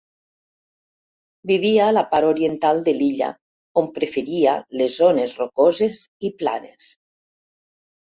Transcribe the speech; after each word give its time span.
Vivia 1.51 1.83
a 1.89 1.93
la 1.97 2.03
part 2.13 2.29
oriental 2.31 2.81
de 2.89 2.95
l'illa, 3.01 3.29
on 3.83 3.93
preferia 4.01 4.59
les 4.83 4.99
zones 5.05 5.39
rocoses 5.45 6.05
i 6.31 6.37
planes. 6.45 6.93